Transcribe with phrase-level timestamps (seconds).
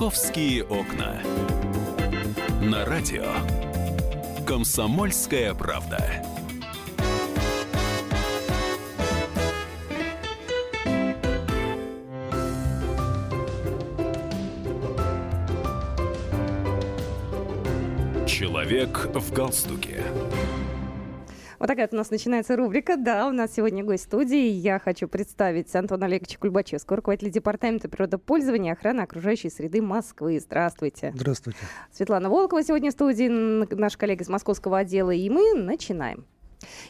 [0.00, 1.20] Московские окна.
[2.62, 3.26] На радио.
[4.46, 6.22] Комсомольская правда.
[18.26, 20.02] Человек в галстуке.
[21.60, 22.96] Вот такая вот у нас начинается рубрика.
[22.96, 24.48] Да, у нас сегодня гость студии.
[24.48, 30.40] Я хочу представить Антона Олеговича Кульбачевского, руководителя Департамента природопользования и охраны окружающей среды Москвы.
[30.40, 31.12] Здравствуйте.
[31.14, 31.58] Здравствуйте.
[31.92, 36.24] Светлана Волкова сегодня в студии, наш коллега из московского отдела, и мы начинаем.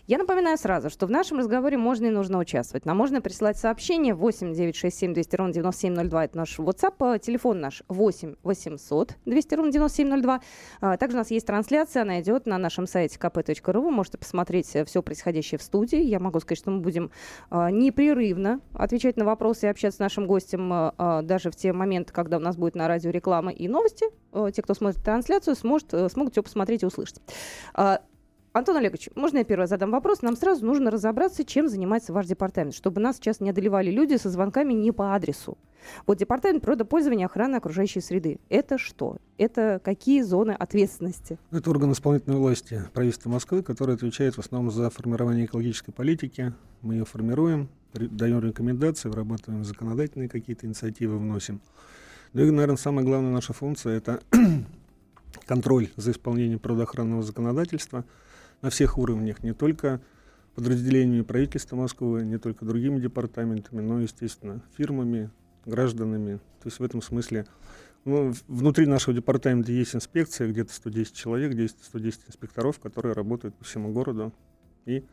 [0.07, 2.85] Я напоминаю сразу, что в нашем разговоре можно и нужно участвовать.
[2.85, 6.25] Нам можно присылать сообщение 8 967 200 ровно 9702.
[6.25, 7.19] Это наш WhatsApp.
[7.19, 10.41] Телефон наш 8 800 200 ровно 9702.
[10.81, 12.03] А, также у нас есть трансляция.
[12.03, 13.81] Она идет на нашем сайте kp.ru.
[13.81, 16.01] Вы можете посмотреть э, все происходящее в студии.
[16.01, 17.11] Я могу сказать, что мы будем
[17.51, 22.13] а, непрерывно отвечать на вопросы и общаться с нашим гостем а, даже в те моменты,
[22.13, 24.07] когда у нас будет на радио реклама и новости.
[24.55, 27.21] Те, кто смотрит трансляцию, сможет, э, смогут все посмотреть и услышать.
[28.53, 30.23] Антон Олегович, можно я первый задам вопрос?
[30.23, 34.29] Нам сразу нужно разобраться, чем занимается ваш департамент, чтобы нас сейчас не одолевали люди со
[34.29, 35.57] звонками не по адресу.
[36.05, 38.41] Вот департамент природопользования и охраны окружающей среды.
[38.49, 39.19] Это что?
[39.39, 41.39] Это какие зоны ответственности?
[41.53, 46.53] Это орган исполнительной власти правительства Москвы, который отвечает в основном за формирование экологической политики.
[46.83, 51.61] Мы ее формируем, даем рекомендации, вырабатываем законодательные какие-то инициативы, вносим.
[52.33, 54.21] Ну и, наверное, самая главная наша функция– это
[55.47, 58.05] контроль за исполнением природоохранного законодательства–
[58.63, 60.01] на всех уровнях, не только
[60.55, 65.31] подразделениями правительства Москвы, не только другими департаментами, но, естественно, фирмами,
[65.65, 66.37] гражданами.
[66.63, 67.47] То есть в этом смысле
[68.05, 73.65] ну, внутри нашего департамента есть инспекция, где-то 110 человек, 10, 110 инспекторов, которые работают по
[73.65, 74.33] всему городу
[74.87, 75.05] и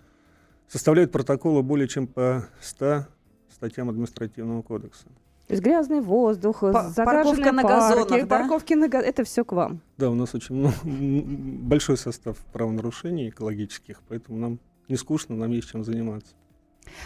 [0.68, 3.08] составляют протоколы более чем по 100
[3.50, 5.08] статьям административного кодекса.
[5.48, 8.38] То есть грязный воздух, По- загаженные на парки, газонах, да?
[8.38, 9.82] парковки на газонах, это все к вам.
[9.98, 14.60] Да, у нас очень много, большой состав правонарушений экологических, поэтому нам
[14.90, 16.34] не скучно, нам есть чем заниматься.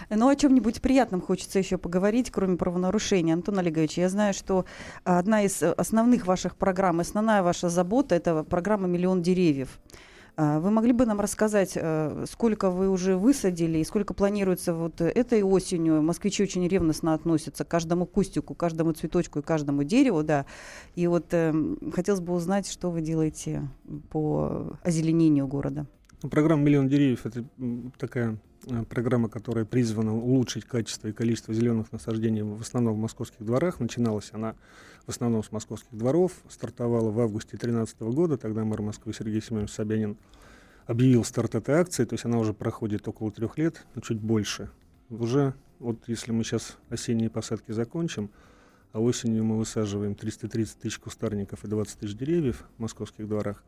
[0.10, 3.34] Ну, о чем-нибудь приятном хочется еще поговорить, кроме правонарушений.
[3.34, 4.66] Антон Олегович, я знаю, что
[5.04, 9.80] одна из основных ваших программ, основная ваша забота– это программа «Миллион деревьев».
[10.36, 15.02] А, вы могли бы нам рассказать, э, сколько вы уже высадили и сколько планируется вот
[15.02, 16.02] этой осенью?
[16.02, 20.46] Москвичи очень ревностно относятся к каждому кустику, каждому цветочку и каждому дереву, да.
[20.96, 21.54] И вот э,
[21.94, 23.68] хотелось бы узнать, что вы делаете
[24.10, 25.86] по озеленению города.
[26.24, 27.44] Ну, программа «Миллион деревьев»— это
[27.98, 28.38] такая
[28.68, 33.80] Э, программа, которая призвана улучшить качество и количество зеленых насаждений в основном в московских дворах.
[33.80, 34.56] Начиналась она
[35.12, 40.18] основном с московских дворов, стартовала в августе 2013 года, тогда мэр Москвы Сергей Семенович Собянин
[40.88, 44.70] объявил старт этой акции, то есть она уже проходит около трех лет, но чуть больше.
[45.10, 48.30] Уже, вот если мы сейчас осенние посадки закончим,
[48.94, 53.64] а осенью мы высаживаем 330 тысяч кустарников и 20 тысяч деревьев в московских дворах,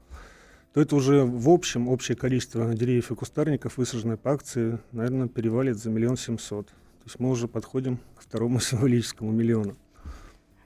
[0.73, 5.77] то это уже в общем общее количество деревьев и кустарников, высаженное по акции, наверное, перевалит
[5.77, 6.67] за миллион семьсот.
[6.67, 9.77] То есть мы уже подходим к второму символическому миллиону.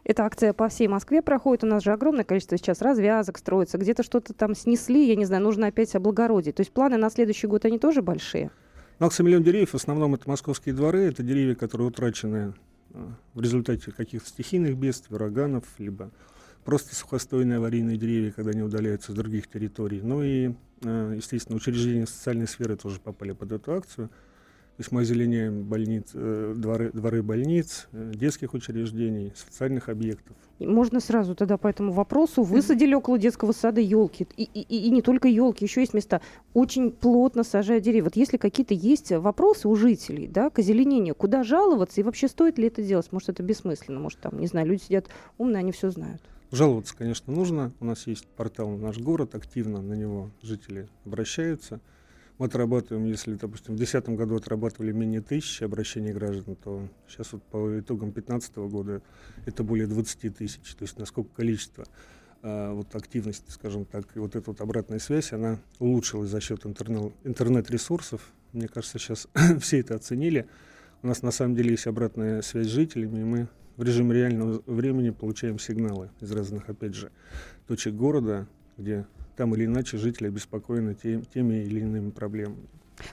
[0.07, 1.65] Эта акция по всей Москве проходит.
[1.65, 3.77] У нас же огромное количество сейчас развязок строится.
[3.77, 6.55] Где-то что-то там снесли, я не знаю, нужно опять облагородить.
[6.55, 8.49] То есть планы на следующий год, они тоже большие?
[8.99, 11.01] Ну, акция «Миллион деревьев» в основном это московские дворы.
[11.01, 12.53] Это деревья, которые утрачены
[12.93, 16.09] а, в результате каких-то стихийных бедствий, ураганов, либо
[16.63, 19.99] просто сухостойные аварийные деревья, когда они удаляются с других территорий.
[20.01, 20.53] Ну и,
[20.83, 24.09] э, естественно, учреждения социальной сферы тоже попали под эту акцию.
[24.77, 30.37] То есть мы озеленяем больниц, э, дворы, дворы больниц, э, детских учреждений, социальных объектов.
[30.59, 32.43] Можно сразу тогда по этому вопросу.
[32.43, 34.27] Высадили около детского сада елки.
[34.37, 36.21] И, и, и не только елки, еще есть места.
[36.53, 38.03] Очень плотно сажают деревья.
[38.03, 42.59] Вот если какие-то есть вопросы у жителей да, к озеленению, куда жаловаться и вообще стоит
[42.59, 43.11] ли это делать?
[43.11, 43.99] Может, это бессмысленно?
[43.99, 45.07] Может, там, не знаю, люди сидят
[45.39, 46.21] умные, они все знают.
[46.51, 47.73] Жаловаться, конечно, нужно.
[47.79, 51.81] У нас есть портал «Наш город», активно на него жители обращаются.
[52.37, 57.41] Мы отрабатываем, если, допустим, в 2010 году отрабатывали менее тысячи обращений граждан, то сейчас вот
[57.43, 59.01] по итогам 2015 года
[59.45, 60.75] это более 20 тысяч.
[60.75, 61.85] То есть насколько количество
[62.43, 66.65] а, вот активности, скажем так, и вот эта вот обратная связь, она улучшилась за счет
[66.65, 68.21] интернет, интернет-ресурсов.
[68.53, 69.27] Мне кажется, сейчас
[69.59, 70.47] все это оценили.
[71.01, 73.47] У нас на самом деле есть обратная связь с жителями, и мы
[73.77, 77.11] в режиме реального времени получаем сигналы из разных, опять же,
[77.67, 78.47] точек города,
[78.77, 79.07] где
[79.37, 82.67] там или иначе жители обеспокоены тем, теми или иными проблемами.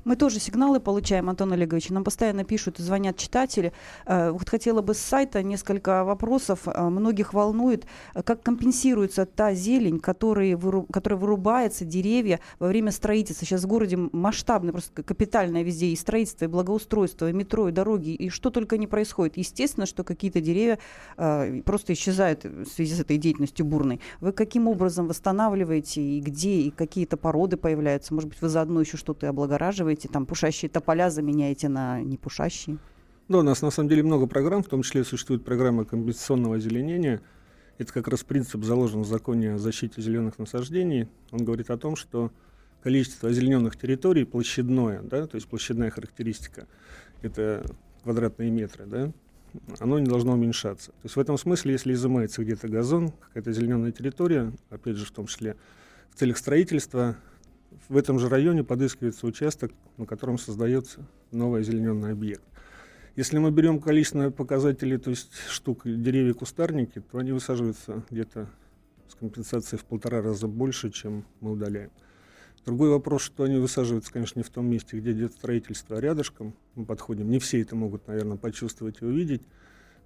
[0.05, 1.91] Мы тоже сигналы получаем, Антон Олегович.
[1.91, 3.73] Нам постоянно пишут, звонят читатели.
[4.07, 6.61] Э, вот хотела бы с сайта несколько вопросов.
[6.67, 10.85] Э, многих волнует, э, как компенсируется та зелень, которая, выру...
[10.85, 13.47] которая вырубается, деревья во время строительства.
[13.47, 18.11] Сейчас в городе масштабное, просто капитальное везде и строительство, и благоустройство, и метро, и дороги,
[18.11, 19.37] и что только не происходит.
[19.37, 20.79] Естественно, что какие-то деревья
[21.17, 24.01] просто исчезают в связи с этой деятельностью бурной.
[24.21, 28.15] Вы каким образом восстанавливаете, и где, и какие-то породы появляются?
[28.15, 29.74] Может быть, вы заодно еще что-то облагораживаете?
[29.75, 32.79] Высаживаете, там пушащие тополя заменяете на непушащие?
[33.29, 37.21] Да, у нас на самом деле много программ, в том числе существует программа компенсационного озеленения.
[37.79, 41.09] Это как раз принцип заложен в законе о защите зеленых насаждений.
[41.33, 42.31] Он говорит о том, что
[42.83, 46.69] количество озелененных территорий площадное, да, то есть площадная характеристика,
[47.23, 47.65] это
[48.05, 49.13] квадратные метры, да,
[49.81, 50.91] оно не должно уменьшаться.
[50.91, 55.11] То есть в этом смысле, если изымается где-то газон, какая-то зеленая территория, опять же, в
[55.11, 55.57] том числе
[56.11, 57.17] в целях строительства,
[57.89, 62.43] в этом же районе подыскивается участок, на котором создается новый озелененный объект.
[63.17, 68.51] Если мы берем количественные показатели, то есть штук деревья кустарники, то они высаживаются где-то
[69.09, 71.91] с компенсацией в полтора раза больше, чем мы удаляем.
[72.65, 76.55] Другой вопрос, что они высаживаются, конечно, не в том месте, где идет строительство, а рядышком
[76.75, 77.29] мы подходим.
[77.29, 79.43] Не все это могут, наверное, почувствовать и увидеть.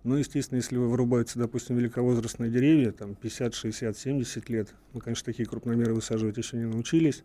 [0.03, 5.25] Но, естественно, если вы вырубаются, допустим, великовозрастные деревья, там 50, 60, 70 лет, мы, конечно,
[5.25, 7.25] такие крупномеры высаживать еще не научились,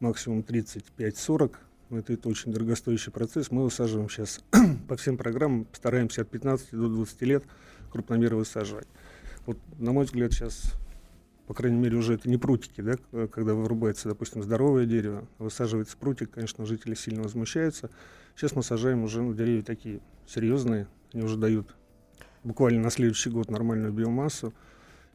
[0.00, 1.56] максимум 35-40.
[1.90, 3.50] Это, это очень дорогостоящий процесс.
[3.50, 4.40] Мы высаживаем сейчас
[4.88, 7.44] по всем программам, стараемся от 15 до 20 лет
[7.90, 8.88] крупномеры высаживать.
[9.46, 10.74] Вот, на мой взгляд, сейчас,
[11.46, 16.30] по крайней мере, уже это не прутики, да, когда вырубается, допустим, здоровое дерево, высаживается прутик,
[16.30, 17.90] конечно, жители сильно возмущаются.
[18.36, 21.74] Сейчас мы сажаем уже ну, деревья такие серьезные, они уже дают
[22.44, 24.54] буквально на следующий год нормальную биомассу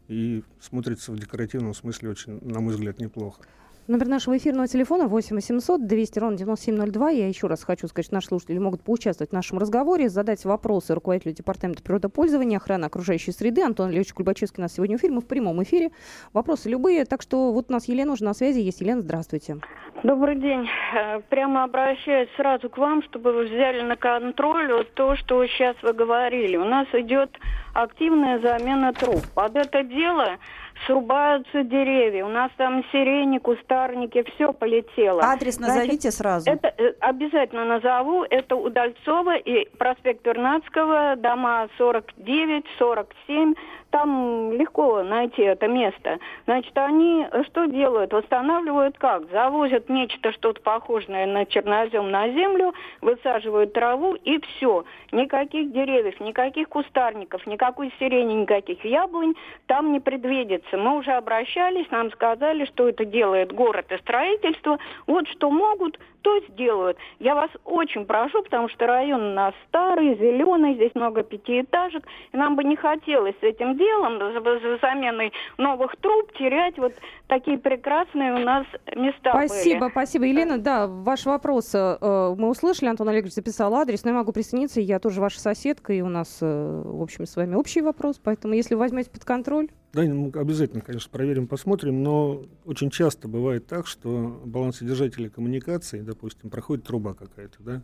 [0.08, 3.42] и смотрится в декоративном смысле очень, на мой взгляд, неплохо.
[3.88, 7.10] Номер нашего эфирного телефона 8 800 200 ровно 9702.
[7.12, 10.96] Я еще раз хочу сказать, что наши слушатели могут поучаствовать в нашем разговоре, задать вопросы
[10.96, 13.62] руководителю Департамента природопользования, охраны окружающей среды.
[13.62, 15.14] Антон Леович Кульбачевский у нас сегодня в эфире.
[15.14, 15.92] Мы в прямом эфире.
[16.34, 17.06] Вопросы любые.
[17.06, 18.58] Так что вот у нас Елена уже на связи.
[18.58, 19.58] Есть Елена, здравствуйте.
[20.02, 20.68] Добрый день.
[20.96, 25.76] Э, прямо обращаюсь сразу к вам, чтобы вы взяли на контроль вот то, что сейчас
[25.84, 26.58] вы говорили.
[26.58, 27.30] У нас идет
[27.76, 29.22] активная замена труб.
[29.36, 30.40] Под это дело
[30.86, 32.26] срубаются деревья.
[32.26, 35.24] У нас там сирени, кустарники, все полетело.
[35.24, 36.50] Адрес назовите Значит, сразу.
[36.50, 38.24] Это э, обязательно назову.
[38.24, 43.56] Это Удальцова и проспект Вернадского, дома 49, 47
[43.96, 46.20] там легко найти это место.
[46.44, 48.12] Значит, они что делают?
[48.12, 49.32] Восстанавливают как?
[49.32, 54.84] Завозят нечто, что-то похожее на чернозем на землю, высаживают траву и все.
[55.14, 60.76] Никаких деревьев, никаких кустарников, никакой сирени, никаких яблонь там не предвидится.
[60.76, 64.78] Мы уже обращались, нам сказали, что это делает город и строительство.
[65.08, 66.98] Вот что могут, то сделают.
[67.20, 72.04] Я вас очень прошу, потому что район у нас старый, зеленый, здесь много пятиэтажек,
[72.34, 76.94] и нам бы не хотелось с этим делом, за заменой новых труб, терять вот
[77.28, 78.66] такие прекрасные у нас
[78.96, 79.92] места Спасибо, были.
[79.92, 80.26] спасибо.
[80.26, 81.98] Елена, да, ваш вопрос э,
[82.38, 86.02] мы услышали, Антон Олегович записал адрес, но я могу присоединиться, я тоже ваша соседка, и
[86.02, 89.70] у нас, э, в общем, с вами общий вопрос, поэтому если возьмете под контроль...
[89.94, 96.50] Да, мы обязательно, конечно, проверим, посмотрим, но очень часто бывает так, что балансодержатели коммуникации, допустим,
[96.50, 97.82] проходит труба какая-то, да,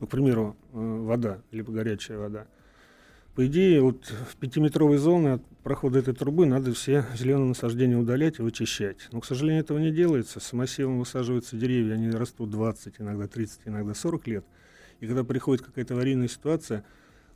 [0.00, 2.46] ну, к примеру, э, вода, либо горячая вода.
[3.36, 8.38] По идее, вот в пятиметровой зоне от прохода этой трубы надо все зеленые насаждения удалять
[8.38, 9.08] и вычищать.
[9.12, 10.40] Но, к сожалению, этого не делается.
[10.40, 14.44] С массивом высаживаются деревья, они растут 20, иногда 30, иногда 40 лет.
[15.00, 16.82] И когда приходит какая-то аварийная ситуация,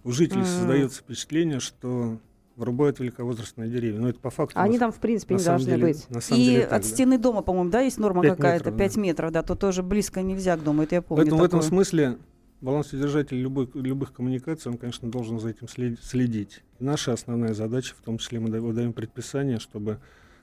[0.02, 0.58] у жителей mm-hmm.
[0.58, 2.18] создается впечатление, что
[2.56, 4.00] вырубают великовозрастные деревья.
[4.00, 4.58] Но это по факту.
[4.58, 6.08] Они там, в принципе, не должны деле, быть.
[6.08, 6.88] На самом и деле, так, от да.
[6.88, 9.00] стены дома, по-моему, да, есть норма какая-то, 5 да.
[9.02, 11.24] метров, да, то тоже близко нельзя к дому, это я помню.
[11.24, 11.60] Поэтому такое.
[11.60, 12.16] в этом смысле
[12.60, 16.62] балансодержатель любой, любых коммуникаций, он, конечно, должен за этим следить.
[16.78, 19.98] И наша основная задача, в том числе мы выдаем предписание, чтобы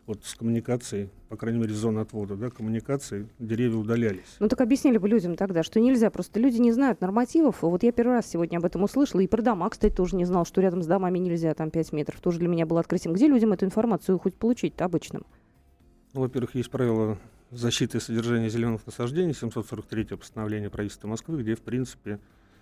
[0.05, 4.37] вот с коммуникацией, по крайней мере, зона отвода, да, коммуникации, деревья удалялись.
[4.39, 7.61] Ну так объяснили бы людям тогда, что нельзя, просто люди не знают нормативов.
[7.61, 10.45] Вот я первый раз сегодня об этом услышала, и про дома, кстати, тоже не знал,
[10.45, 13.13] что рядом с домами нельзя, там 5 метров, тоже для меня было открытием.
[13.13, 15.25] Где людям эту информацию хоть получить-то обычным?
[16.13, 17.17] Ну, во-первых, есть правила
[17.51, 22.19] защиты и содержания зеленых насаждений, 743 постановление правительства Москвы, где, в принципе,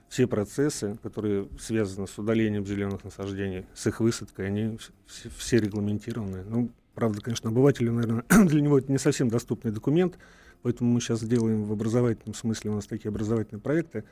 [0.09, 4.77] все процессы, которые связаны с удалением зеленых насаждений, с их высадкой, они
[5.07, 6.43] все, все регламентированы.
[6.43, 10.17] Ну, Правда, конечно, обывателю, наверное, для него это не совсем доступный документ,
[10.63, 14.05] поэтому мы сейчас делаем в образовательном смысле, у нас такие образовательные проекты,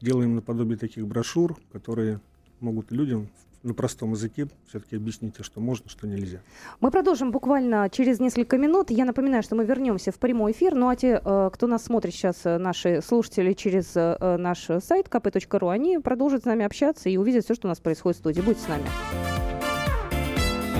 [0.00, 2.20] делаем наподобие таких брошюр, которые
[2.60, 3.28] могут людям
[3.64, 6.38] на простом языке все-таки объясните, что можно, что нельзя.
[6.80, 8.90] Мы продолжим буквально через несколько минут.
[8.90, 10.74] Я напоминаю, что мы вернемся в прямой эфир.
[10.74, 15.08] Ну а те, э, кто нас смотрит сейчас, э, наши слушатели через э, наш сайт
[15.08, 18.40] kp.ru, они продолжат с нами общаться и увидят все, что у нас происходит в студии.
[18.42, 18.84] Будьте с нами.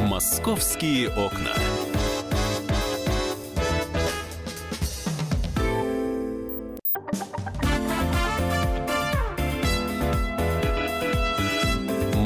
[0.08, 1.52] Московские окна.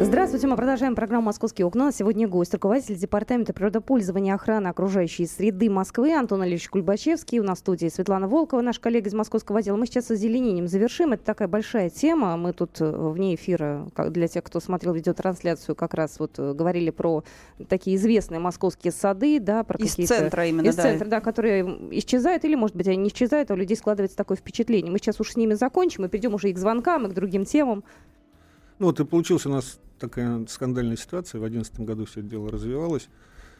[0.00, 1.92] Здравствуйте, мы продолжаем программу «Московские окна».
[1.92, 7.38] Сегодня гость, руководитель Департамента природопользования и охраны окружающей среды Москвы Антон Ильич Кульбачевский.
[7.38, 9.76] У нас в студии Светлана Волкова, наш коллега из московского отдела.
[9.76, 11.12] Мы сейчас с озеленением завершим.
[11.12, 12.36] Это такая большая тема.
[12.36, 16.90] Мы тут э, вне эфира, для тех, кто смотрел видеотрансляцию, как раз вот э, говорили
[16.90, 17.22] про
[17.68, 20.82] такие известные московские сады, да, про из центра именно, Из да.
[20.82, 24.36] центра, да, которые исчезают, или, может быть, они не исчезают, а у людей складывается такое
[24.36, 24.90] впечатление.
[24.90, 27.44] Мы сейчас уж с ними закончим и перейдем уже и к звонкам, и к другим
[27.44, 27.84] темам.
[28.78, 31.38] Ну вот и получилась у нас такая скандальная ситуация.
[31.38, 33.08] В 2011 году все это дело развивалось.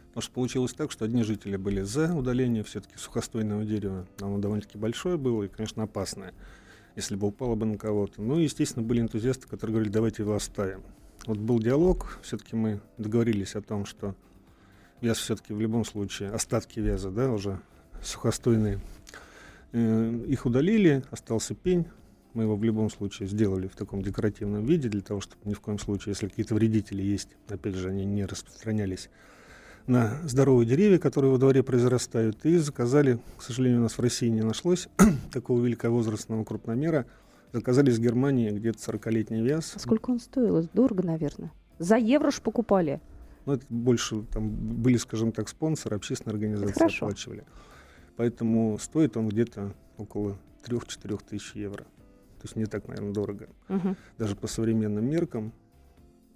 [0.09, 4.06] Потому что получилось так, что одни жители были за удаление все-таки сухостойного дерева.
[4.21, 6.33] Оно довольно-таки большое было и, конечно, опасное,
[6.94, 8.23] если бы упало бы на кого-то.
[8.23, 10.83] Ну и, естественно, были энтузиасты, которые говорили, давайте его оставим.
[11.26, 14.14] Вот был диалог, все-таки мы договорились о том, что
[15.00, 17.61] вяз все-таки в любом случае, остатки вяза, да, уже
[18.02, 18.80] сухостойные,
[19.73, 21.87] э, их удалили, остался пень,
[22.34, 25.60] мы его в любом случае сделали в таком декоративном виде, для того, чтобы ни в
[25.60, 29.08] коем случае, если какие-то вредители есть, опять же, они не распространялись
[29.86, 34.28] на здоровые деревья, которые во дворе произрастают, и заказали, к сожалению, у нас в России
[34.28, 34.88] не нашлось
[35.32, 37.06] такого великовозрастного крупномера,
[37.52, 39.74] заказали из Германии где-то 40-летний вяз.
[39.76, 40.68] А сколько он стоил?
[40.72, 41.52] Дорого, наверное.
[41.78, 43.00] За евро ж покупали.
[43.46, 47.06] Ну, это больше там были, скажем так, спонсоры, общественные организации хорошо.
[47.06, 47.44] оплачивали.
[48.16, 51.84] Поэтому стоит он где-то около 3-4 тысяч евро.
[52.44, 53.48] То есть не так, наверное, дорого.
[53.68, 53.96] Мгм.
[54.18, 55.54] даже по современным меркам.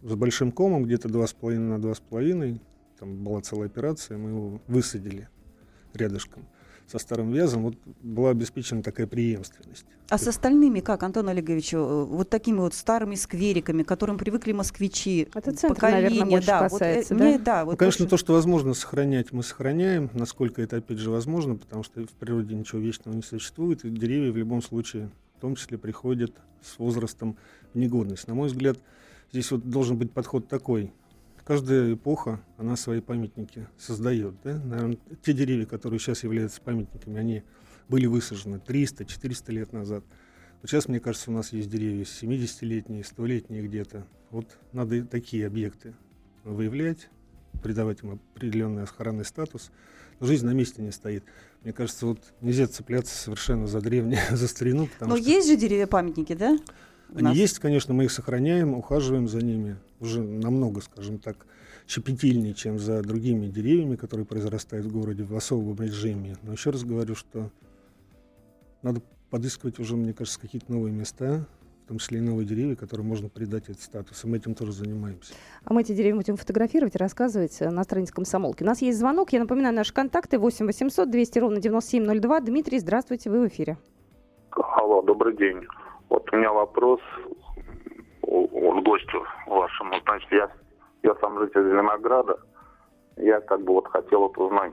[0.01, 2.63] С большим комом, где-то 2,5 на 2,5,
[2.99, 5.29] там была целая операция, мы его высадили
[5.93, 6.47] рядышком
[6.87, 7.65] со старым вязом.
[7.65, 9.85] Вот была обеспечена такая преемственность.
[10.09, 14.53] А с остальными как, Антон Олегович, э, вот такими вот старыми сквериками, к которым привыкли
[14.53, 17.27] москвичи, Это центр, поколения, наверное, больше да, касается, вот, да?
[17.27, 20.79] э, мне, да, вот ну, конечно, больше- то, что возможно сохранять, мы сохраняем, насколько это,
[20.79, 24.63] опять же, возможно, потому что в природе ничего вечного не существует, и деревья в любом
[24.63, 27.37] случае, в том числе, приходят с возрастом
[27.73, 28.27] в негодность.
[28.27, 28.77] На мой взгляд,
[29.31, 30.93] здесь вот должен быть подход такой.
[31.45, 34.35] Каждая эпоха, она свои памятники создает.
[34.43, 34.59] Да?
[34.59, 37.45] Наверное, те деревья, которые сейчас являются памятниками, они
[37.89, 40.05] были высажены 300-400 лет назад.
[40.61, 44.09] Вот сейчас, мне кажется, у нас есть деревья 70-летние, 100-летние где-то.
[44.31, 45.95] Вот надо такие объекты
[46.43, 47.09] выявлять,
[47.63, 49.71] придавать им определенный охранный статус.
[50.21, 51.25] Жизнь на месте не стоит.
[51.63, 56.35] Мне кажется, вот нельзя цепляться совершенно за древнее, за старину, Но что есть же деревья-памятники,
[56.35, 56.59] да?
[57.15, 57.37] они нас?
[57.37, 61.47] есть, конечно, мы их сохраняем, ухаживаем за ними уже намного, скажем так,
[61.87, 66.37] щепетильнее, чем за другими деревьями, которые произрастают в городе в особом режиме.
[66.43, 67.51] Но еще раз говорю, что
[68.83, 71.47] надо подыскивать уже, мне кажется, какие-то новые места,
[71.89, 74.23] том числе и новые деревья, которым можно придать этот статус.
[74.25, 75.35] И мы этим тоже занимаемся.
[75.65, 78.63] А мы эти деревья будем фотографировать и рассказывать э, на странице комсомолки.
[78.63, 79.33] У нас есть звонок.
[79.33, 82.41] Я напоминаю, наши контакты 8 800 200 ровно 9702.
[82.41, 83.79] Дмитрий, здравствуйте, вы в эфире.
[84.51, 85.67] Алло, добрый день.
[86.11, 87.01] Вот у меня вопрос
[88.23, 89.95] у- у гостю вашему.
[90.05, 90.51] Значит, я,
[91.03, 92.39] я сам житель Зеленограда.
[93.17, 94.73] Я как бы вот хотел вот узнать.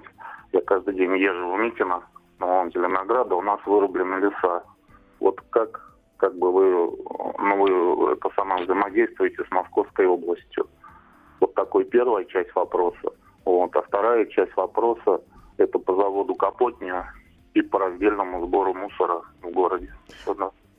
[0.52, 2.04] Я каждый день езжу в Митино,
[2.40, 4.64] но Зеленограда, у нас вырублены леса.
[5.20, 6.72] Вот как, как бы вы,
[7.40, 10.68] ну, вы это самое взаимодействуете с Московской областью?
[11.40, 13.10] Вот такой первая часть вопроса.
[13.44, 13.76] Вот.
[13.76, 15.22] А вторая часть вопроса
[15.58, 17.14] это по заводу Капотня
[17.54, 19.94] и по раздельному сбору мусора в городе.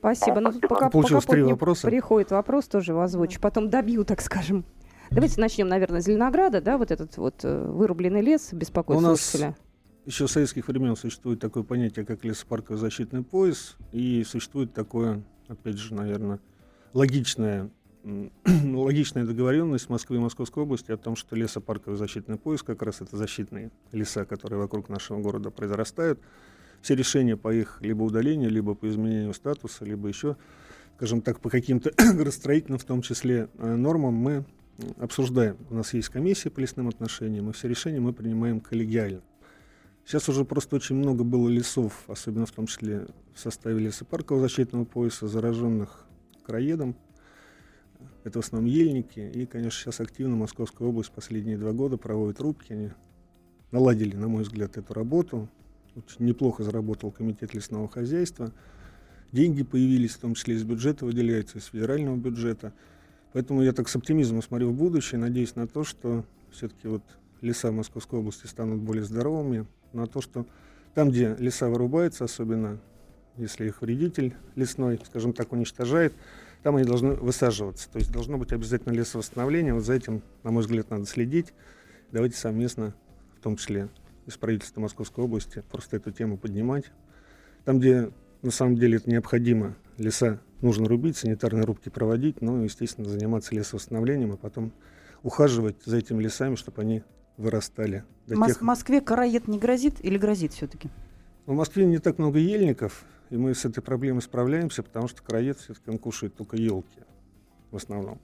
[0.01, 0.41] Спасибо.
[0.41, 0.69] Ну, Спасибо.
[0.69, 1.87] пока, Получилось пока три вопроса.
[1.87, 3.41] приходит вопрос, тоже его озвучу.
[3.41, 4.65] Потом добью, так скажем.
[5.11, 9.21] Давайте начнем, наверное, с Зеленограда, да, вот этот вот э, вырубленный лес беспокоит У нас
[9.21, 9.57] слушателя.
[10.07, 15.79] Еще с советских времен существует такое понятие, как лесопарковый защитный пояс, и существует такое, опять
[15.79, 16.39] же, наверное,
[16.93, 17.71] логичная,
[18.05, 18.31] м,
[18.77, 23.17] логичная договоренность Москвы и Московской области о том, что лесопарковый защитный пояс как раз это
[23.17, 26.21] защитные леса, которые вокруг нашего города произрастают.
[26.83, 30.37] Все решения по их либо удалению, либо по изменению статуса, либо еще,
[30.99, 34.45] скажем так, по каким-то градостроительным, в том числе, э, нормам мы
[34.99, 35.57] обсуждаем.
[35.69, 39.23] У нас есть комиссия по лесным отношениям, и все решения мы принимаем коллегиально.
[40.07, 44.85] Сейчас уже просто очень много было лесов, особенно в том числе в составе лесопаркового защитного
[44.85, 46.07] пояса, зараженных
[46.45, 46.95] краедом.
[48.23, 49.19] Это в основном ельники.
[49.19, 52.73] И, конечно, сейчас активно Московская область последние два года проводит рубки.
[52.73, 52.91] Они
[53.73, 55.49] наладили, на мой взгляд, эту работу.
[55.97, 58.53] Очень неплохо заработал комитет лесного хозяйства.
[59.33, 62.73] Деньги появились, в том числе из бюджета выделяются, из федерального бюджета.
[63.33, 67.03] Поэтому я так с оптимизмом смотрю в будущее, надеюсь на то, что все-таки вот
[67.41, 70.47] леса Московской области станут более здоровыми, на то, что
[70.95, 72.79] там, где леса вырубаются, особенно
[73.37, 76.15] если их вредитель лесной, скажем так, уничтожает,
[76.63, 77.91] там они должны высаживаться.
[77.91, 79.75] То есть должно быть обязательно лесовосстановление.
[79.75, 81.53] Вот за этим, на мой взгляд, надо следить.
[82.13, 82.95] Давайте совместно,
[83.39, 83.89] в том числе
[84.27, 86.85] из правительства Московской области, просто эту тему поднимать.
[87.65, 88.11] Там, где
[88.43, 94.33] на самом деле это необходимо, леса нужно рубить, санитарные рубки проводить, но, естественно, заниматься лесовосстановлением,
[94.33, 94.73] а потом
[95.23, 97.03] ухаживать за этими лесами, чтобы они
[97.37, 98.05] вырастали.
[98.27, 98.61] До Мос- тех...
[98.63, 100.91] Москве караед не грозит или грозит все-таки?
[101.47, 105.59] В Москве не так много ельников, и мы с этой проблемой справляемся, потому что караед
[105.59, 107.01] все-таки он кушает только елки
[107.71, 108.19] в основном.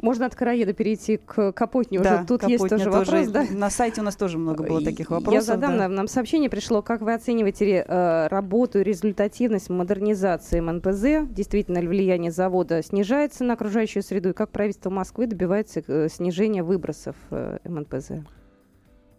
[0.00, 2.00] Можно от караеда перейти к Капотне.
[2.00, 3.28] Да, Уже тут Капотня есть тоже, тоже вопрос.
[3.28, 3.44] Да?
[3.50, 5.34] На сайте у нас тоже много было таких вопросов.
[5.34, 5.88] Я задам, да.
[5.88, 6.82] нам сообщение пришло.
[6.82, 11.30] Как вы оцениваете э, работу и результативность модернизации МНПЗ?
[11.32, 14.30] Действительно ли влияние завода снижается на окружающую среду?
[14.30, 18.24] И как правительство Москвы добивается э, снижения выбросов э, МНПЗ?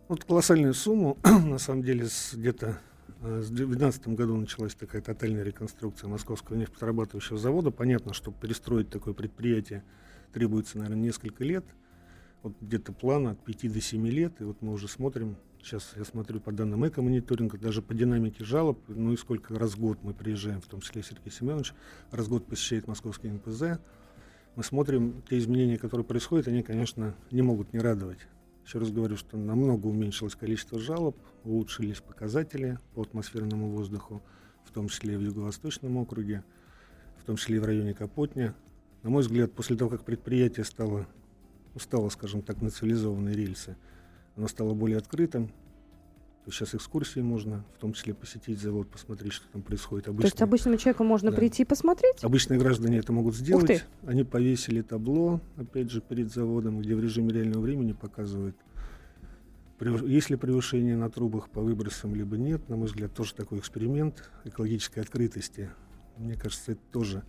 [0.08, 2.78] Вот колоссальную сумму, на самом деле, где-то
[3.22, 7.72] э, в 2012 году началась такая тотальная реконструкция московского нефтеперерабатывающего завода.
[7.72, 9.84] Понятно, что перестроить такое предприятие
[10.34, 11.66] требуется, наверное, несколько лет.
[12.42, 14.42] Вот где-то план от 5 до 7 лет.
[14.42, 18.80] И вот мы уже смотрим, сейчас я смотрю по данным эко-мониторинга, даже по динамике жалоб,
[18.90, 21.74] ну и сколько раз в год мы приезжаем, в том числе Сергей Семенович,
[22.12, 23.80] раз в год посещает московский НПЗ.
[24.56, 28.20] Мы смотрим, те изменения, которые происходят, они, конечно, не могут не радовать.
[28.66, 34.22] Еще раз говорю, что намного уменьшилось количество жалоб, улучшились показатели по атмосферному воздуху,
[34.66, 36.44] в том числе в Юго-Восточном округе,
[37.18, 38.56] в том числе и в районе Капотня.
[39.04, 41.08] На мой взгляд, после того, как предприятие стало,
[41.76, 43.76] устало, скажем так, на цивилизованные рельсы,
[44.38, 45.52] оно стало более открытым.
[46.46, 50.08] То сейчас экскурсии можно, в том числе посетить завод, посмотреть, что там происходит.
[50.08, 51.38] Обычные, То есть обычному человеку можно да.
[51.38, 52.24] прийти и посмотреть?
[52.24, 53.86] Обычные граждане это могут сделать.
[54.06, 58.58] Они повесили табло, опять же, перед заводом, где в режиме реального времени показывают,
[60.06, 62.70] есть ли превышение на трубах по выбросам, либо нет.
[62.70, 65.70] На мой взгляд, тоже такой эксперимент экологической открытости.
[66.18, 67.24] Мне кажется, это тоже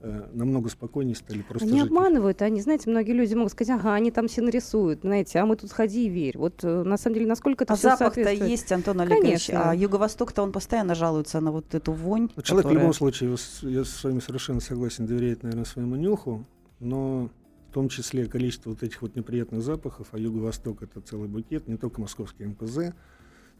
[0.00, 1.88] Э, намного спокойнее стали просто Они жить.
[1.88, 5.56] обманывают, они, знаете, многие люди могут сказать, ага, они там все нарисуют, знаете, а мы
[5.56, 6.36] тут ходи и верь.
[6.36, 9.70] Вот э, на самом деле, насколько это а запах-то есть, Антон Олегович, Конечно.
[9.70, 12.28] а Юго-Восток-то он постоянно жалуется на вот эту вонь.
[12.36, 12.78] Ну, человек которая...
[12.78, 16.44] в любом случае, я с вами совершенно согласен, доверяет, наверное, своему нюху,
[16.78, 17.30] но
[17.70, 21.78] в том числе количество вот этих вот неприятных запахов, а Юго-Восток это целый букет, не
[21.78, 22.94] только московский МПЗ,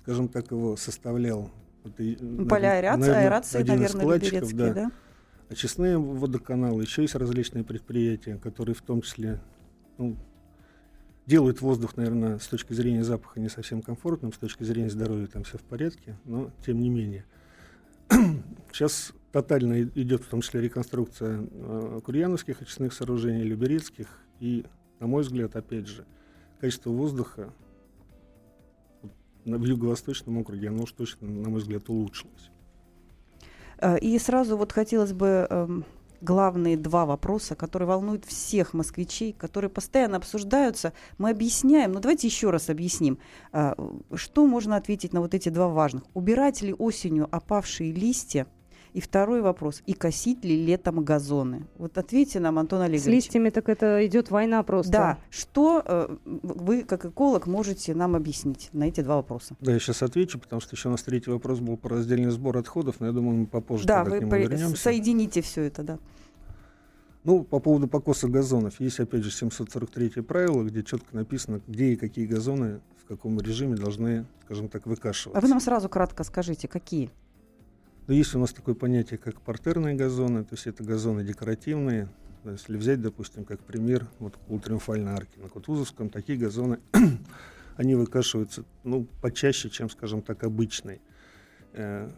[0.03, 1.51] скажем так, его составлял
[1.83, 1.97] вот,
[2.49, 4.73] Поля аэрации, аэрации наверное, Люберецкий, да.
[4.75, 4.91] да?
[5.49, 9.41] Очистные водоканалы, еще есть различные предприятия, которые в том числе
[9.99, 10.17] ну,
[11.27, 15.45] делают воздух, наверное, с точки зрения запаха не совсем комфортным, с точки зрения здоровья там
[15.45, 17.25] все в порядке, но тем не менее.
[18.73, 24.09] Сейчас тотально идет в том числе реконструкция э, курьяновских очистных сооружений, люберецких,
[24.41, 24.65] и,
[25.01, 26.05] на мой взгляд, опять же,
[26.61, 27.53] качество воздуха
[29.45, 32.51] в юго-восточном округе, оно уж точно, на мой взгляд, улучшилось.
[33.79, 35.85] Э, и сразу вот хотелось бы эм,
[36.21, 40.93] главные два вопроса, которые волнуют всех москвичей, которые постоянно обсуждаются.
[41.19, 43.19] Мы объясняем, но давайте еще раз объясним,
[43.53, 43.75] э,
[44.15, 46.05] что можно ответить на вот эти два важных.
[46.15, 48.47] Убирать ли осенью опавшие листья
[48.93, 49.83] и второй вопрос.
[49.87, 51.67] И косить ли летом газоны?
[51.79, 53.05] Вот ответьте нам, Антон Олегович.
[53.05, 54.93] С листьями так это идет война просто.
[54.93, 55.19] Да.
[55.31, 59.57] Что э, вы, как эколог, можете нам объяснить на эти два вопроса?
[59.61, 62.57] Да, я сейчас отвечу, потому что еще у нас третий вопрос был про раздельный сбор
[62.59, 64.77] отходов, но я думаю, мы попозже да, вы к нему по- вернемся.
[64.77, 65.99] соедините все это, да.
[67.25, 68.79] Ну, по поводу покоса газонов.
[68.79, 73.77] Есть, опять же, 743 правило, где четко написано, где и какие газоны в каком режиме
[73.77, 75.39] должны, скажем так, выкашиваться.
[75.39, 77.11] А вы нам сразу кратко скажите, какие?
[78.07, 82.09] Но есть у нас такое понятие, как партерные газоны, то есть это газоны декоративные.
[82.45, 86.79] Если взять, допустим, как пример, вот у арки на Кутузовском, такие газоны,
[87.77, 91.01] они выкашиваются, ну, почаще, чем, скажем так, обычные.
[91.73, 92.09] Э,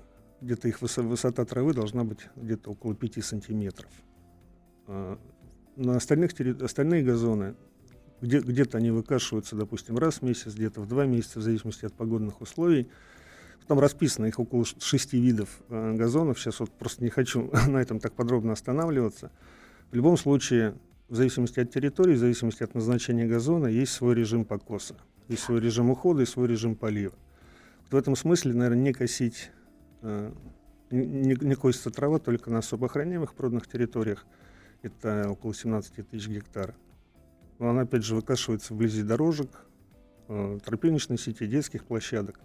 [0.42, 3.90] где-то их высота травы должна быть где-то около 5 сантиметров.
[4.86, 5.16] Э,
[5.76, 7.54] на остальных, остальные газоны,
[8.20, 11.94] где, где-то они выкашиваются, допустим, раз в месяц, где-то в два месяца, в зависимости от
[11.94, 12.88] погодных условий.
[13.68, 16.40] Там расписано их около шести видов э, газонов.
[16.40, 19.30] Сейчас вот просто не хочу на этом так подробно останавливаться.
[19.90, 20.74] В любом случае,
[21.08, 24.96] в зависимости от территории, в зависимости от назначения газона, есть свой режим покоса,
[25.28, 27.14] есть свой режим ухода и свой режим полива.
[27.84, 29.50] Вот в этом смысле, наверное, не косить,
[30.00, 30.32] э,
[30.90, 34.26] не, не косится трава только на особо охраняемых природных территориях
[34.82, 36.74] это около 17 тысяч гектаров.
[37.58, 39.50] Но она, опять же, выкашивается вблизи дорожек,
[40.28, 42.40] э, тропиночной сети, детских площадок.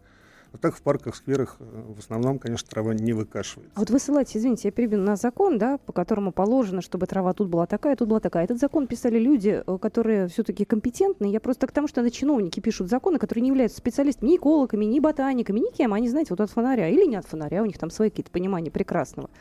[0.54, 3.72] А так в парках, скверах э, в основном, конечно, трава не выкашивается.
[3.76, 7.34] А вот вы ссылаетесь, извините, я перебью, на закон, да, по которому положено, чтобы трава
[7.34, 8.44] тут была такая, тут была такая.
[8.44, 11.26] Этот закон писали люди, э, которые все-таки компетентны.
[11.26, 14.86] Я просто к тому, что это чиновники пишут законы, которые не являются специалистами, ни экологами,
[14.86, 15.92] ни ботаниками, ни кем.
[15.92, 18.70] Они, знаете, вот от фонаря или не от фонаря, у них там свои какие-то понимания
[18.70, 19.32] прекрасного.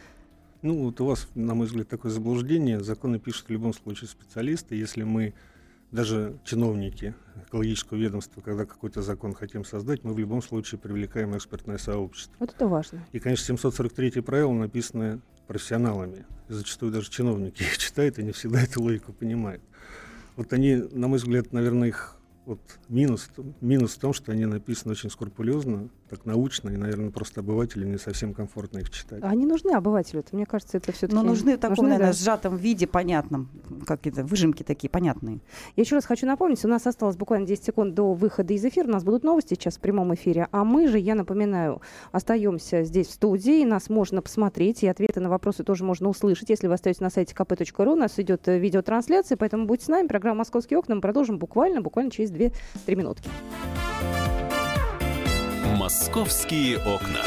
[0.62, 2.80] Ну, вот у вас, на мой взгляд, такое заблуждение.
[2.80, 4.76] Законы пишут в любом случае специалисты.
[4.76, 5.34] Если мы
[5.92, 7.14] даже чиновники
[7.46, 12.34] экологического ведомства, когда какой-то закон хотим создать, мы в любом случае привлекаем экспертное сообщество.
[12.38, 13.06] Вот это важно.
[13.12, 16.24] И, конечно, 743 правила написаны профессионалами.
[16.48, 19.62] И зачастую даже чиновники их читают и не всегда эту логику понимают.
[20.36, 24.92] Вот они, на мой взгляд, наверное, их вот минус, минус в том, что они написаны
[24.92, 29.22] очень скрупулезно, так научно, и, наверное, просто обывателю не совсем комфортно их читать.
[29.22, 30.20] А они нужны обывателю?
[30.20, 31.14] Это, мне кажется, это все-таки...
[31.14, 32.18] Но нужны в таком, нужны, наверное, да.
[32.18, 33.48] сжатом виде, понятном,
[33.86, 35.40] как это, выжимки такие понятные.
[35.76, 38.88] Я еще раз хочу напомнить, у нас осталось буквально 10 секунд до выхода из эфира,
[38.88, 43.06] у нас будут новости сейчас в прямом эфире, а мы же, я напоминаю, остаемся здесь
[43.06, 47.00] в студии, нас можно посмотреть, и ответы на вопросы тоже можно услышать, если вы остаетесь
[47.00, 50.96] на сайте kp.ru, у нас идет э, видеотрансляция, поэтому будьте с нами, программа «Московские окна»,
[50.96, 53.28] мы продолжим буквально, буквально через 2-3 минутки.
[55.76, 57.22] Московские окна.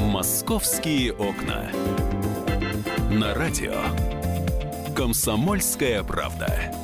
[0.00, 1.70] Московские окна.
[3.10, 3.74] На радио.
[4.94, 6.83] Комсомольская правда.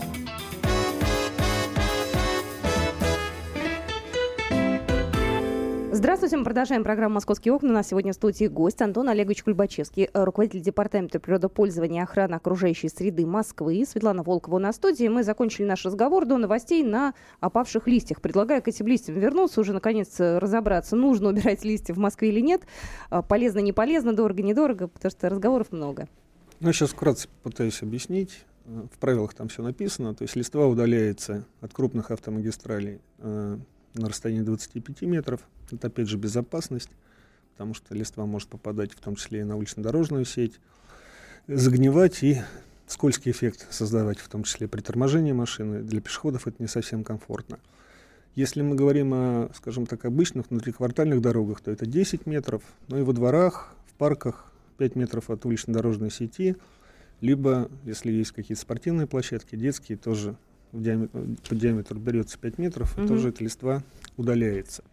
[6.00, 7.68] Здравствуйте, мы продолжаем программу «Московские окна».
[7.68, 12.36] У нас сегодня в студии гость Антон Олегович Кульбачевский, э, руководитель Департамента природопользования и охраны
[12.36, 13.84] окружающей среды Москвы.
[13.86, 15.06] Светлана Волкова на студии.
[15.08, 18.22] Мы закончили наш разговор до новостей на опавших листьях.
[18.22, 22.62] Предлагаю к этим листьям вернуться, уже наконец разобраться, нужно убирать листья в Москве или нет,
[23.10, 26.08] э, полезно, не полезно, дорого, недорого, потому что разговоров много.
[26.60, 28.46] Ну, я сейчас вкратце пытаюсь объяснить.
[28.64, 30.14] Э, в правилах там все написано.
[30.14, 33.02] То есть листва удаляется от крупных автомагистралей
[33.94, 35.40] на расстоянии 25 метров.
[35.70, 36.90] Это, опять же, безопасность,
[37.53, 40.61] потому что листва может попадать в том числе и на улично-дорожную сеть,
[41.46, 42.40] загнивать и
[42.87, 45.83] скользкий эффект создавать, в том числе при торможении машины.
[45.83, 47.59] Для пешеходов это не совсем комфортно.
[48.35, 53.03] Если мы говорим о, скажем так, обычных внутриквартальных дорогах, то это 10 метров, но и
[53.03, 56.57] во дворах, в парках 5 метров от улично-дорожной сети,
[57.20, 60.37] либо, если есть какие-то спортивные площадки, детские, тоже
[60.72, 63.04] диаметр, по диаметру берется 5 метров, угу.
[63.04, 63.83] и тоже эта листва
[64.16, 64.85] удаляется.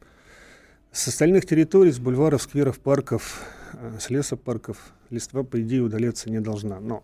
[0.91, 6.39] С остальных территорий, с бульваров, скверов, парков, э, с лесопарков листва, по идее, удаляться не
[6.39, 6.79] должна.
[6.79, 7.03] Но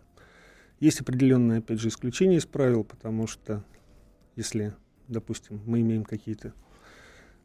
[0.80, 3.64] есть определенные, опять же, исключения из правил, потому что
[4.36, 4.74] если,
[5.08, 6.54] допустим, мы имеем какие-то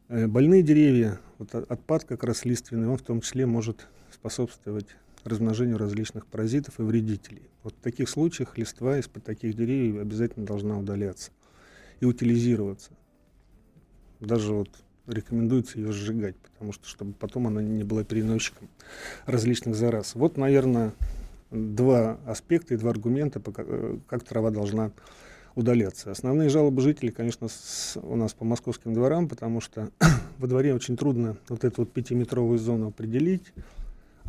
[0.07, 4.87] э, больные деревья, вот отпад как раз лиственный, он в том числе может способствовать
[5.23, 7.43] размножению различных паразитов и вредителей.
[7.63, 11.31] Вот в таких случаях листва из-под таких деревьев обязательно должна удаляться
[11.99, 12.91] и утилизироваться.
[14.19, 14.69] Даже вот
[15.07, 18.69] рекомендуется ее сжигать, потому что чтобы потом она не была переносчиком
[19.25, 20.15] различных зараз.
[20.15, 20.93] Вот, наверное,
[21.51, 24.91] два аспекта и два аргумента, как трава должна
[25.55, 26.11] удаляться.
[26.11, 29.89] Основные жалобы жителей, конечно, с, у нас по московским дворам, потому что
[30.37, 33.51] во дворе очень трудно вот эту вот пятиметровую зону определить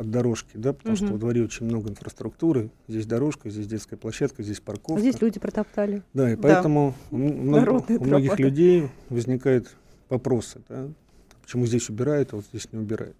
[0.01, 1.05] от дорожки, да, потому угу.
[1.05, 2.69] что во дворе очень много инфраструктуры.
[2.87, 4.95] Здесь дорожка, здесь детская площадка, здесь парковка.
[4.95, 6.03] А здесь люди протоптали.
[6.13, 7.17] Да, и поэтому да.
[7.17, 9.75] у, у многих людей возникает
[10.09, 10.89] вопросы, да,
[11.41, 13.15] почему здесь убирают, а вот здесь не убирают.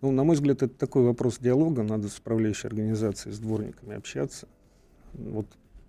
[0.00, 4.48] Ну, на мой взгляд, это такой вопрос диалога, надо с управляющей организацией, с дворниками общаться.
[5.12, 5.46] Вот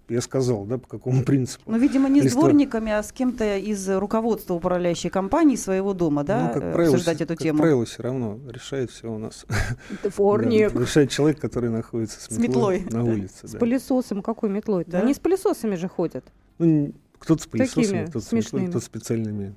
[0.09, 1.69] я сказал, да, по какому принципу.
[1.69, 6.47] Ну, видимо, не с дворниками, а с кем-то из руководства управляющей компании своего дома, да,
[6.47, 7.57] ну, как правило, обсуждать эту как тему.
[7.57, 9.45] Как правило, все равно решает все у нас.
[10.03, 10.73] Дворник.
[10.73, 13.47] да, решает человек, который находится с метлой, на улице.
[13.47, 14.85] С пылесосом какой метлой?
[14.85, 14.99] Да?
[14.99, 16.25] Они с пылесосами же ходят.
[16.57, 19.55] Ну, кто-то с пылесосами, кто-то с метлой, кто-то специальными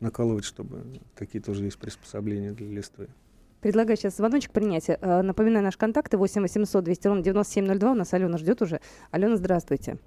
[0.00, 3.08] накалывать, чтобы такие тоже есть приспособления для листвы.
[3.62, 4.90] Предлагаю сейчас звоночек принять.
[4.90, 7.92] Э, напоминаю, наши контакты 8 800 200 ровно 9702.
[7.92, 8.80] У нас Алена ждет уже.
[9.12, 9.98] Алена, здравствуйте.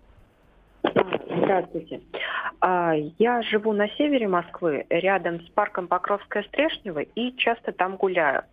[0.83, 2.01] Здравствуйте.
[2.59, 8.43] А, я живу на севере Москвы, рядом с парком Покровская Стрешнева, и часто там гуляю.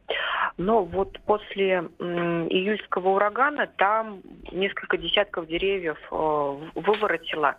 [0.57, 4.21] Но вот после июльского урагана там
[4.53, 7.57] несколько десятков деревьев э, выворотило.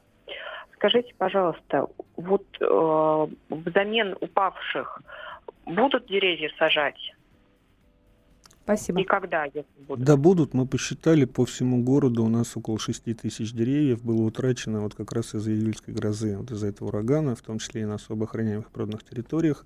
[0.75, 5.01] Скажите, пожалуйста, вот э, взамен упавших
[5.65, 7.13] будут деревья сажать?
[8.63, 9.02] Спасибо.
[9.02, 10.06] И когда, если будут?
[10.06, 10.54] Да, будут.
[10.54, 12.23] Мы посчитали по всему городу.
[12.23, 16.49] У нас около 6 тысяч деревьев было утрачено вот как раз из-за июльской грозы, вот
[16.52, 19.65] из-за этого урагана, в том числе и на особо охраняемых природных территориях.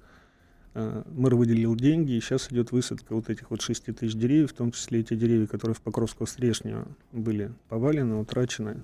[0.73, 4.55] Э, Мэр выделил деньги, и сейчас идет высадка вот этих вот 6 тысяч деревьев, в
[4.55, 8.81] том числе и те деревья, которые в Покровского Стрешнего были повалены, утрачены.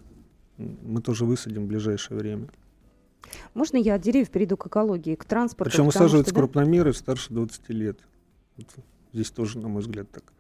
[0.58, 2.48] Мы тоже высадим в ближайшее время.
[3.56, 5.72] Можно я от деревьев перейду к экологии, к транспорту?
[5.72, 8.00] Причем высаживаются что, да, крупномеры старше 20 лет.
[9.14, 10.34] Здесь тоже, на мой взгляд, так.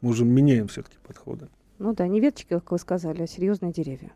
[0.00, 1.48] Мы уже меняем все-таки подходы.
[1.78, 4.12] Ну да, не веточки, как вы сказали, а серьезные деревья.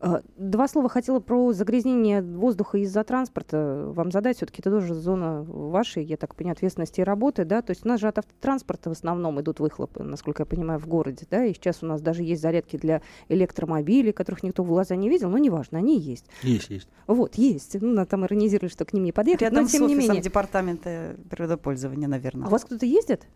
[0.00, 4.36] А, Два слова хотела про загрязнение воздуха из-за транспорта вам задать.
[4.38, 7.62] Все-таки это тоже зона вашей, я так понимаю, ответственности и работы, да?
[7.62, 10.86] То есть у нас же от автотранспорта в основном идут выхлопы, насколько я понимаю, в
[10.86, 11.44] городе, да?
[11.44, 15.30] И сейчас у нас даже есть зарядки для электромобилей, которых никто в глаза не видел,
[15.30, 16.26] но неважно, они есть.
[16.42, 16.88] Есть, есть.
[17.06, 17.76] Вот, есть.
[17.80, 20.22] Ну, там иронизировали, что к ним не подъехать, Рядом но с тем не офисом менее.
[20.22, 22.44] департамента природопользования, наверное.
[22.44, 23.26] А у вас кто-то ездит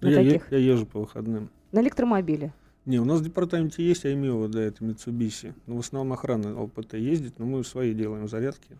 [0.00, 0.52] на Я, е- таких?
[0.52, 1.50] я езжу по выходным.
[1.72, 2.52] На электромобиле?
[2.88, 5.52] Не, у нас в департаменте есть Аймева, да, это Mitsubishi.
[5.66, 8.78] Но в основном охрана ЛПТ ездит, но мы свои делаем зарядки.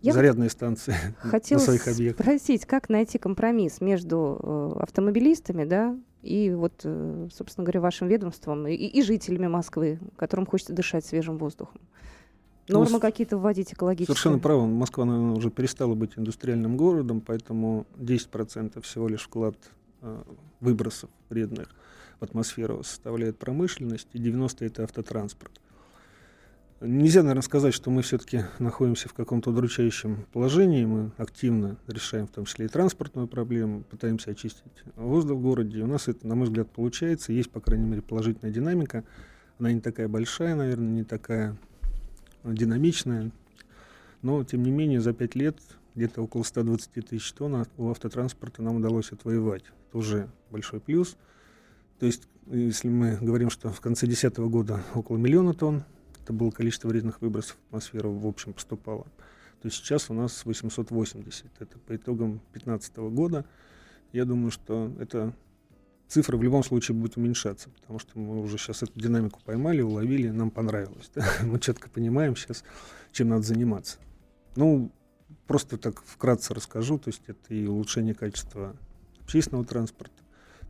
[0.00, 2.24] Я Зарядные станции Хотела на своих объектах.
[2.24, 8.68] спросить, как найти компромисс между э, автомобилистами, да, и вот, э, собственно говоря, вашим ведомством
[8.68, 11.80] и, и жителями Москвы, которым хочется дышать свежим воздухом.
[12.68, 14.14] Ну, Нормы с- какие-то вводить экологические.
[14.14, 14.68] Совершенно правы.
[14.68, 19.56] Москва, наверное, уже перестала быть индустриальным городом, поэтому 10% всего лишь вклад
[20.02, 20.22] э,
[20.60, 21.74] выбросов вредных
[22.22, 25.52] атмосферу составляет промышленность, и 90% это автотранспорт.
[26.84, 30.84] Нельзя, наверное, сказать, что мы все-таки находимся в каком-то удручающем положении.
[30.84, 35.82] Мы активно решаем в том числе и транспортную проблему, пытаемся очистить воздух в городе.
[35.84, 37.32] У нас это, на мой взгляд, получается.
[37.32, 39.04] Есть, по крайней мере, положительная динамика.
[39.60, 41.56] Она не такая большая, наверное, не такая
[42.42, 43.30] динамичная.
[44.22, 45.56] Но, тем не менее, за пять лет
[45.94, 49.62] где-то около 120 тысяч тонн у автотранспорта нам удалось отвоевать.
[49.88, 51.16] Это уже большой плюс.
[52.02, 55.84] То есть, если мы говорим, что в конце 2010 года около миллиона тонн,
[56.20, 59.06] это было количество вредных выбросов в атмосферу в общем поступало,
[59.62, 61.46] то сейчас у нас 880.
[61.60, 63.44] Это по итогам 2015 года.
[64.10, 65.32] Я думаю, что эта
[66.08, 70.28] цифра в любом случае будет уменьшаться, потому что мы уже сейчас эту динамику поймали, уловили,
[70.30, 71.08] нам понравилось.
[71.14, 71.24] да.
[71.44, 72.64] Мы четко понимаем сейчас,
[73.12, 73.98] чем надо заниматься.
[74.56, 74.90] Ну,
[75.46, 78.74] просто так вкратце расскажу, то есть это и улучшение качества
[79.20, 80.20] общественного транспорта,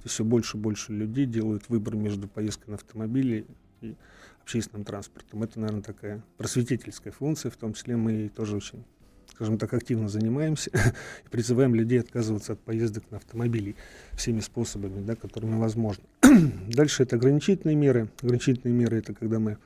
[0.03, 3.45] то есть все больше и больше людей делают выбор между поездкой на автомобиле
[3.81, 3.95] и
[4.43, 5.45] общественным транспортом.
[5.45, 8.83] Это, наверное, такая просветительская функция, в том числе мы ей тоже очень,
[9.31, 10.71] скажем так, активно занимаемся
[11.25, 13.77] и призываем людей отказываться от поездок на автомобиле
[14.15, 16.03] всеми способами, да, которыми возможно.
[16.67, 18.09] Дальше это ограничительные меры.
[18.23, 19.57] Ограничительные меры это когда мы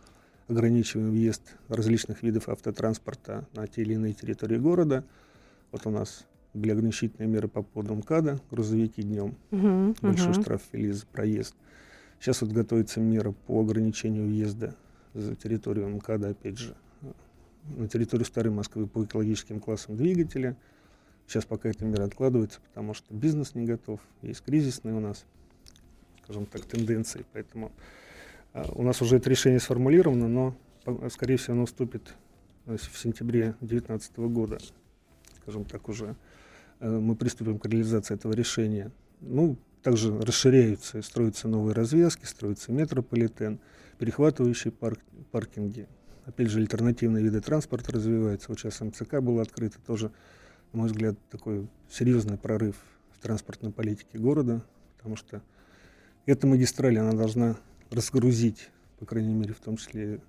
[0.48, 5.02] ограничиваем въезд различных видов автотранспорта на те или иные территории города.
[5.72, 10.42] Вот у нас были ограничительные меры по поводу МКАДа, грузовики днем, Мгм, большой мгм.
[10.42, 11.54] штраф ввели за проезд.
[12.18, 14.74] Сейчас вот готовится мера по ограничению въезда
[15.14, 16.74] за территорию МКАДа, опять же,
[17.76, 20.56] на территорию Старой Москвы по экологическим классам двигателя.
[21.26, 25.24] Сейчас пока эта мера откладывается, потому что бизнес не готов, есть кризисные у нас,
[26.22, 27.72] скажем так, тенденции, поэтому
[28.52, 30.56] а, у нас уже это решение сформулировано, но,
[31.10, 32.14] скорее всего, оно вступит
[32.64, 34.58] в сентябре 2019 года,
[35.42, 36.14] скажем так, уже
[36.80, 38.92] мы приступим к реализации этого решения.
[39.20, 43.60] Ну, также расширяются и строятся новые развязки, строится метрополитен,
[43.98, 45.86] перехватывающие парк- паркинги.
[46.24, 48.48] Опять же, альтернативные виды транспорта развиваются.
[48.48, 50.10] Вот сейчас МЦК было открыто, тоже,
[50.72, 52.74] на мой взгляд, такой серьезный прорыв
[53.12, 54.64] в транспортной политике города,
[54.96, 55.40] потому что
[56.26, 57.56] эта магистраль, она должна
[57.90, 60.20] разгрузить, по крайней мере, в том числе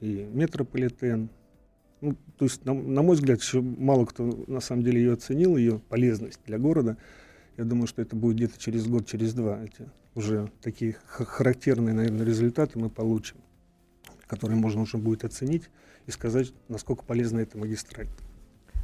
[0.00, 1.30] и метрополитен.
[2.00, 5.56] Ну, то есть, на, на мой взгляд, еще мало кто на самом деле ее оценил,
[5.56, 6.96] ее полезность для города.
[7.56, 9.62] Я думаю, что это будет где-то через год, через два.
[9.62, 13.36] Эти уже такие характерные, наверное, результаты мы получим,
[14.26, 15.70] которые можно уже будет оценить
[16.06, 18.08] и сказать, насколько полезна эта магистраль.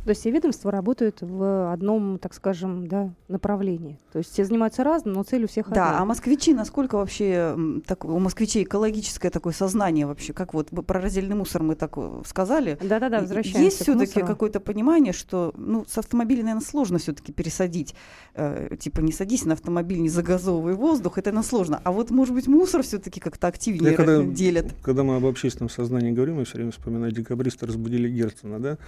[0.05, 3.99] То есть все ведомства работают в одном, так скажем, да, направлении.
[4.13, 6.05] То есть все занимаются разным, но цель у всех Да, а одна.
[6.07, 11.63] москвичи, насколько вообще так, у москвичей экологическое такое сознание вообще, как вот про раздельный мусор
[11.63, 12.79] мы так э, сказали.
[12.83, 17.95] Да-да-да, возвращаемся Есть все-таки какое-то понимание, что ну, с автомобиля, наверное, сложно все-таки пересадить.
[18.35, 21.81] Э, типа не садись на автомобиль, не загазовывай воздух, это наверное, сложно.
[21.85, 24.67] А вот, может быть, мусор все-таки как-то активнее Я когда, делят.
[24.83, 28.79] когда мы об общественном сознании говорим, я все время вспоминаю декабристы разбудили Герцена, да?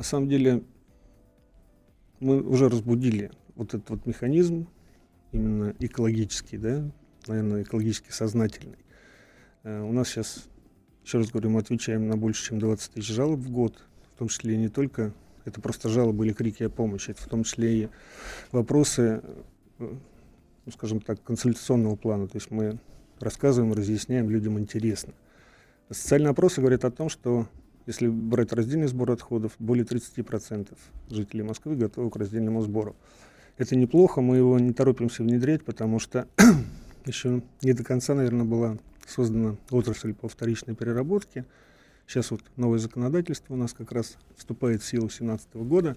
[0.00, 0.62] На самом деле
[2.20, 4.66] мы уже разбудили вот этот вот механизм,
[5.30, 6.90] именно экологический, да,
[7.26, 8.78] наверное, экологически сознательный.
[9.62, 10.48] Э, у нас сейчас,
[11.04, 13.84] еще раз говорю, мы отвечаем на больше, чем 20 тысяч жалоб в год,
[14.14, 15.12] в том числе не только,
[15.44, 17.88] это просто жалобы или крики о помощи, это в том числе и
[18.52, 19.22] вопросы
[19.80, 19.94] э,
[20.64, 22.26] ну, скажем так, консультационного плана.
[22.26, 22.78] То есть мы
[23.18, 25.12] рассказываем, разъясняем, людям интересно.
[25.90, 27.48] Социальные опросы говорят о том, что
[27.90, 32.94] если брать раздельный сбор отходов, более 30% жителей Москвы готовы к раздельному сбору.
[33.58, 36.28] Это неплохо, мы его не торопимся внедрять, потому что
[37.04, 41.46] еще не до конца, наверное, была создана отрасль по вторичной переработке.
[42.06, 45.96] Сейчас вот новое законодательство у нас как раз вступает в силу 2017 года.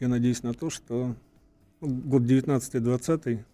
[0.00, 1.14] Я надеюсь на то, что
[1.80, 3.44] ну, год 19-20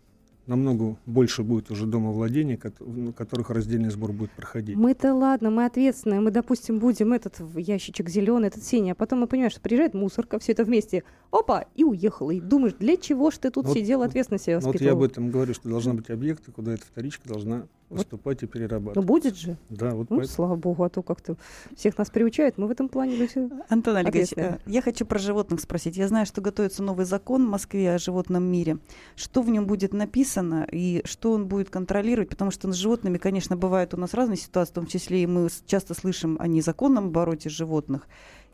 [0.46, 4.76] намного больше будет уже домовладений, в которых раздельный сбор будет проходить.
[4.76, 9.26] Мы-то ладно, мы ответственные, мы, допустим, будем этот ящичек зеленый, этот синий, а потом мы
[9.26, 12.30] понимаем, что приезжает мусорка, все это вместе, опа, и уехала.
[12.30, 14.78] И думаешь, для чего ж ты тут вот, сидел, ответственно себя воспитывал?
[14.78, 18.46] Вот я об этом говорю, что должны быть объекты, куда эта вторичка должна выступать и
[18.46, 18.96] перерабатывать.
[18.96, 19.56] Ну, будет же.
[19.68, 20.34] Да, вот ну, поэтому...
[20.34, 21.36] слава богу, а то как-то
[21.76, 23.32] всех нас приучают, мы в этом плане люди
[23.68, 25.96] Антон Олегович, э, я хочу про животных спросить.
[25.96, 28.78] Я знаю, что готовится новый закон в Москве о животном мире.
[29.16, 32.28] Что в нем будет написано и что он будет контролировать?
[32.28, 35.48] Потому что с животными, конечно, бывают у нас разные ситуации, в том числе и мы
[35.66, 38.08] часто слышим о незаконном обороте животных.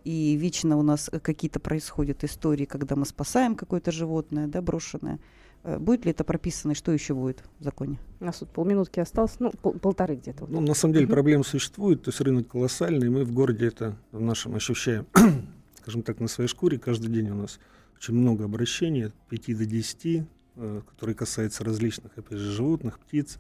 [0.05, 5.19] И вечно у нас какие-то происходят истории, когда мы спасаем какое-то животное, да, брошенное.
[5.63, 7.99] Э, будет ли это прописано и что еще будет в законе?
[8.21, 10.47] У нас тут полминутки осталось, ну, пол полторы где-то.
[10.49, 13.97] Ну, на самом деле проблема существует, то есть рынок колоссальный, и мы в городе это
[14.13, 15.07] в нашем ощущаем,
[15.83, 16.79] скажем так, на своей шкуре.
[16.79, 17.59] Каждый день у нас
[17.97, 23.39] очень много обращений, от 5 до 10, э, которые касаются различных, опять же, животных, птиц.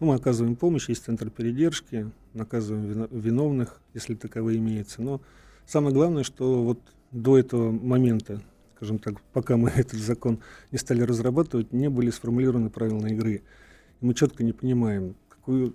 [0.00, 5.02] Ну, мы оказываем помощь, есть центр передержки, наказываем виновных, если таковые имеются.
[5.02, 5.20] Но
[5.66, 6.80] самое главное, что вот
[7.12, 8.42] до этого момента
[8.80, 10.40] скажем так, пока мы этот закон
[10.72, 13.42] не стали разрабатывать, не были сформулированы правила игры.
[14.00, 15.74] Мы четко не понимаем, какую,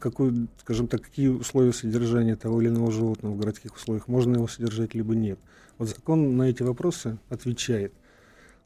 [0.00, 4.48] какую, скажем так, какие условия содержания того или иного животного в городских условиях, можно его
[4.48, 5.38] содержать, либо нет.
[5.78, 7.92] Вот закон на эти вопросы отвечает.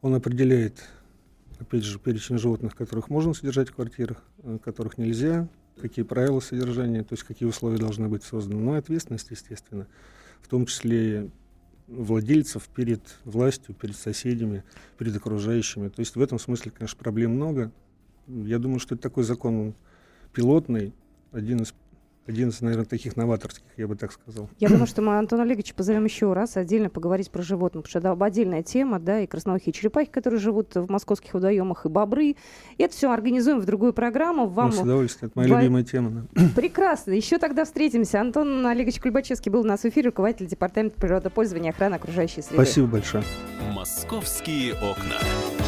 [0.00, 0.82] Он определяет,
[1.58, 5.46] опять же, перечень животных, которых можно содержать в квартирах, э, которых нельзя,
[5.78, 8.62] какие правила содержания, то есть какие условия должны быть созданы.
[8.62, 9.86] Ну и ответственность, естественно,
[10.40, 11.28] в том числе
[11.88, 14.62] владельцев перед властью, перед соседями,
[14.98, 15.88] перед окружающими.
[15.88, 17.72] То есть в этом смысле, конечно, проблем много.
[18.26, 19.74] Я думаю, что это такой закон
[20.32, 20.92] пилотный,
[21.32, 21.74] один из
[22.28, 24.48] один из, наверное, таких новаторских, я бы так сказал.
[24.58, 27.98] Я думаю, что мы Антона Олеговича позовем еще раз отдельно поговорить про животных, потому что
[27.98, 32.36] это отдельная тема, да, и красноухие черепахи, которые живут в московских водоемах, и бобры.
[32.76, 34.46] И это все организуем в другую программу.
[34.46, 34.70] Вам...
[34.70, 35.60] Ну, с удовольствием, это моя Во...
[35.60, 36.28] любимая тема.
[36.32, 36.42] Да.
[36.56, 37.12] Прекрасно.
[37.12, 38.20] Еще тогда встретимся.
[38.20, 42.54] Антон Олегович Кульбачевский был у нас в эфире, руководитель Департамента природопользования и охраны окружающей среды.
[42.62, 43.24] Спасибо большое.
[43.72, 45.67] «Московские окна».